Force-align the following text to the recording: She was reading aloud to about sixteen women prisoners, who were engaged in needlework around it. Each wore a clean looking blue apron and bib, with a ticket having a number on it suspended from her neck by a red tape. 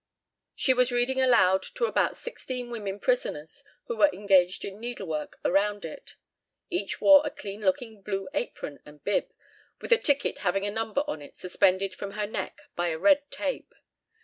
She 0.55 0.73
was 0.73 0.91
reading 0.91 1.21
aloud 1.21 1.61
to 1.75 1.85
about 1.85 2.17
sixteen 2.17 2.71
women 2.71 2.99
prisoners, 2.99 3.63
who 3.85 3.95
were 3.97 4.09
engaged 4.11 4.65
in 4.65 4.79
needlework 4.79 5.37
around 5.45 5.85
it. 5.85 6.15
Each 6.71 6.99
wore 6.99 7.21
a 7.23 7.29
clean 7.29 7.61
looking 7.61 8.01
blue 8.01 8.27
apron 8.33 8.79
and 8.83 9.03
bib, 9.03 9.31
with 9.79 9.91
a 9.91 9.99
ticket 9.99 10.39
having 10.39 10.65
a 10.65 10.71
number 10.71 11.03
on 11.05 11.21
it 11.21 11.35
suspended 11.35 11.93
from 11.93 12.13
her 12.13 12.25
neck 12.25 12.61
by 12.75 12.87
a 12.87 12.97
red 12.97 13.29
tape. 13.29 13.75